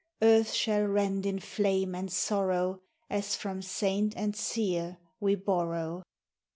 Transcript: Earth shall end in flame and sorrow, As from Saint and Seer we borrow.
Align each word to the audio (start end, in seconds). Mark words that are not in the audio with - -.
Earth 0.23 0.51
shall 0.51 0.97
end 0.97 1.27
in 1.27 1.37
flame 1.39 1.93
and 1.93 2.11
sorrow, 2.11 2.81
As 3.07 3.35
from 3.35 3.61
Saint 3.61 4.17
and 4.17 4.35
Seer 4.35 4.97
we 5.19 5.35
borrow. 5.35 6.01